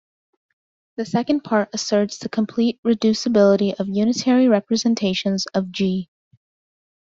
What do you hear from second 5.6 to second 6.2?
"G".